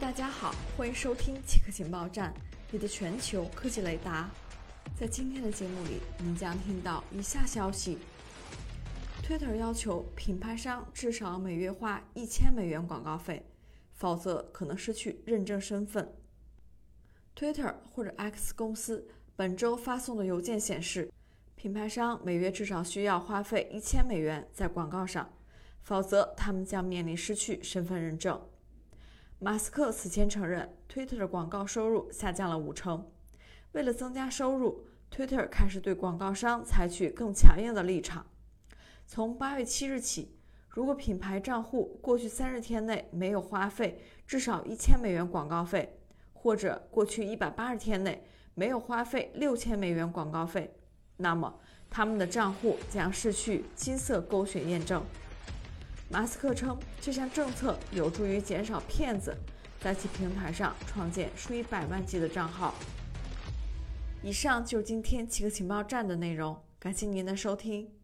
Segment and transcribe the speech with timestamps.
[0.00, 2.32] 大家好，欢迎收听奇客情报站，
[2.70, 4.30] 你的全球科技雷达。
[4.96, 7.98] 在今天的节目里，您将听到以下消息
[9.24, 13.44] ：Twitter 要求品牌商至少每月花一千美元广告费，
[13.92, 16.14] 否则可能失去认证身份。
[17.34, 21.10] Twitter 或者 X 公司本周发送的邮件显示，
[21.56, 25.28] 品牌商每月至少需要花费一千美元在广告上，
[25.82, 28.40] 否则他们将面临失去身份认证。
[29.40, 33.08] 马斯克此前承认，Twitter 的广告收入下降了五成。
[33.70, 34.84] 为了增加收入
[35.14, 38.26] ，Twitter 开始对广告商采取更强硬的立场。
[39.06, 40.34] 从八月七日起，
[40.68, 46.00] 如果品牌账户过去三十天内没有花费至少一千美元广告费，
[46.32, 48.24] 或者过去一百八十天内
[48.54, 50.74] 没有花费六千美元广告费，
[51.16, 55.00] 那么他们的账户将失去金色勾选验证。
[56.10, 59.36] 马斯克称，这项政策有助于减少骗子
[59.78, 62.74] 在其平台上创建数以百万计的账号。
[64.22, 67.97] 以上就是今天七个情报站的内容，感谢您的收听。